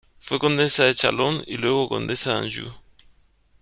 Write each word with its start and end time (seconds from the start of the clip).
Fue 0.17 0.39
condesa 0.39 0.85
de 0.85 0.95
Chalon 0.95 1.43
y 1.45 1.57
luego 1.57 1.87
condesa 1.87 2.31
de 2.31 2.39
Anjou. 2.47 2.71